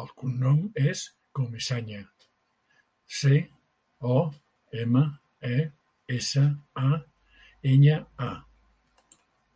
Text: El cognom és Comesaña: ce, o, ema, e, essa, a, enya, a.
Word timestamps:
El 0.00 0.08
cognom 0.22 0.56
és 0.90 1.04
Comesaña: 1.38 2.00
ce, 3.20 3.40
o, 4.18 4.18
ema, 4.84 5.04
e, 5.54 5.56
essa, 6.20 6.46
a, 6.86 6.94
enya, 7.74 8.00
a. 8.32 8.32